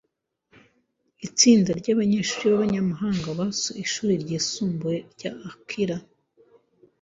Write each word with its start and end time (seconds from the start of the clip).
Itsinda 1.27 1.69
ryabanyeshuri 1.79 2.43
b’abanyamahanga 2.51 3.27
basuye 3.39 3.79
ishuri 3.85 4.13
ryisumbuye 4.23 4.97
rya 5.13 5.31
Akira. 5.49 5.97